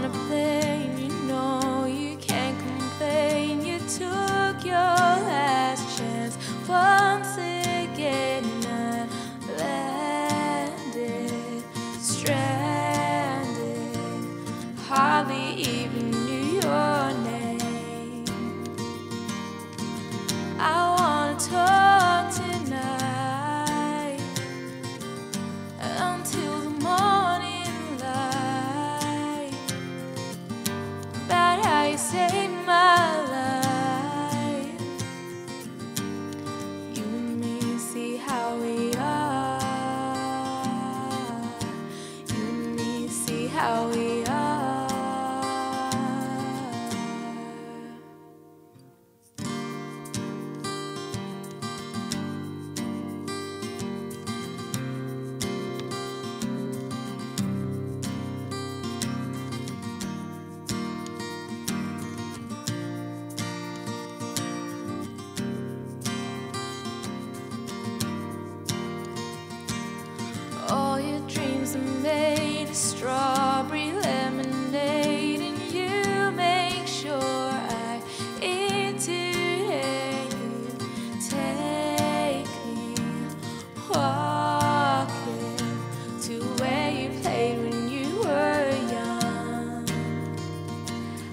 on 0.00 0.06
a 0.06 0.10
plane, 0.26 0.98
you 0.98 1.08
know 1.26 1.84
you 1.84 2.16
can't 2.16 2.58
complain. 2.58 3.62
You 3.66 3.78
took 3.80 4.64
your 4.64 4.72
last 4.72 5.98
chance 5.98 6.38
once 6.66 7.36
again. 7.36 8.44
I 8.66 9.06
landed 9.58 11.62
stranded, 12.00 13.98
hardly 14.88 15.56
even 15.56 16.19
saved 32.00 32.66
my 32.66 33.20
life. 33.30 33.59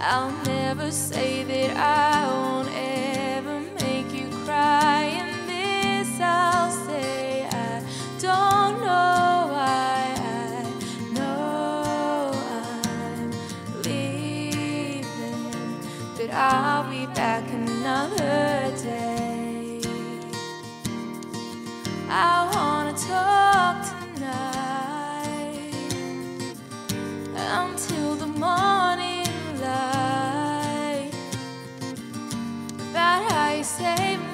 I'll 0.00 0.30
never 0.44 0.90
say 0.92 1.42
that 1.42 1.76
I 1.76 2.26
won't 2.30 2.68
ever 2.72 3.60
make 3.80 4.12
you 4.12 4.28
cry, 4.44 5.04
and 5.04 5.48
this 5.48 6.20
I'll 6.20 6.70
say 6.70 7.46
I 7.50 7.82
don't 8.20 8.80
know 8.80 9.48
why. 9.50 10.14
I 10.16 10.64
know 11.14 12.32
I'm 12.54 13.32
leaving, 13.82 15.10
but 16.16 16.30
I'll 16.32 16.88
be 16.88 17.06
back 17.14 17.44
another 17.50 18.72
day. 18.82 19.80
I 22.08 22.47
about 33.76 34.27